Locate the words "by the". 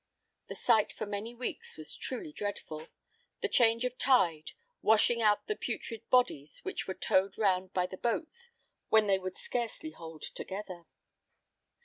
7.71-7.97